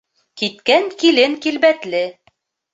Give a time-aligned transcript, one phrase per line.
[0.41, 2.05] Киткән килен килбәтле.